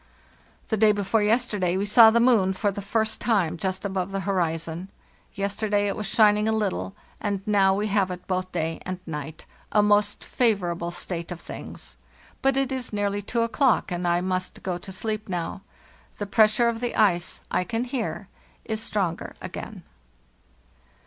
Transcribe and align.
"The 0.69 0.77
day 0.77 0.91
before 0.93 1.21
yesterday 1.21 1.77
we 1.77 1.85
saw 1.85 2.09
the 2.09 2.19
moon 2.19 2.53
for 2.53 2.71
the 2.71 2.81
first 2.81 3.21
time 3.21 3.55
just 3.55 3.85
above 3.85 4.09
the 4.09 4.21
horizon. 4.21 4.89
Yesterday 5.35 5.87
it 5.87 5.95
was 5.95 6.07
shin 6.07 6.37
ing 6.37 6.47
a 6.47 6.51
little, 6.51 6.95
and 7.19 7.45
now 7.45 7.75
we 7.75 7.85
have 7.85 8.09
it 8.09 8.25
both 8.25 8.51
day 8.51 8.79
and 8.81 8.99
night. 9.05 9.45
A 9.71 9.83
most 9.83 10.23
favorable 10.23 10.89
state 10.89 11.31
of 11.31 11.39
things. 11.39 11.97
But 12.41 12.57
it 12.57 12.71
is 12.71 12.91
nearly 12.91 13.21
2 13.21 13.41
o'clock, 13.41 13.91
and 13.91 14.07
I 14.07 14.21
must 14.21 14.63
go 14.63 14.79
to 14.79 14.91
sleep 14.91 15.29
now. 15.29 15.61
The 16.17 16.25
pressure 16.25 16.67
of 16.67 16.79
the 16.79 16.95
ice, 16.95 17.41
I 17.51 17.63
can 17.63 17.83
hear, 17.83 18.27
is 18.65 18.81
stronger 18.81 19.35
again. 19.39 19.83